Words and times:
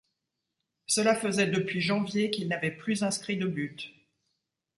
Cela 0.87 1.13
faisait 1.13 1.45
depuis 1.45 1.79
janvier 1.79 2.31
qu'il 2.31 2.47
n'avait 2.47 2.71
plus 2.75 3.03
inscrit 3.03 3.37
de 3.37 3.45
buts. 3.45 3.95